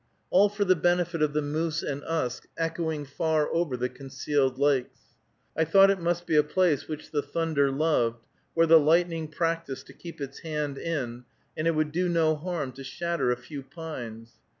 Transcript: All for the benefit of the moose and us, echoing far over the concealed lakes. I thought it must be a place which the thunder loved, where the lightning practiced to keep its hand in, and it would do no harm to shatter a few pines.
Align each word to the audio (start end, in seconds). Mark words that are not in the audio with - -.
All 0.31 0.49
for 0.49 0.65
the 0.65 0.75
benefit 0.75 1.21
of 1.21 1.33
the 1.33 1.43
moose 1.43 1.83
and 1.83 2.03
us, 2.05 2.41
echoing 2.57 3.05
far 3.05 3.53
over 3.53 3.77
the 3.77 3.87
concealed 3.87 4.57
lakes. 4.57 4.99
I 5.55 5.63
thought 5.63 5.91
it 5.91 5.99
must 6.01 6.25
be 6.25 6.35
a 6.35 6.41
place 6.41 6.87
which 6.87 7.11
the 7.11 7.21
thunder 7.21 7.69
loved, 7.69 8.23
where 8.55 8.65
the 8.65 8.79
lightning 8.79 9.27
practiced 9.27 9.85
to 9.85 9.93
keep 9.93 10.19
its 10.19 10.39
hand 10.39 10.79
in, 10.79 11.25
and 11.55 11.67
it 11.67 11.75
would 11.75 11.91
do 11.91 12.09
no 12.09 12.35
harm 12.35 12.71
to 12.71 12.83
shatter 12.83 13.29
a 13.29 13.37
few 13.37 13.61
pines. 13.61 14.39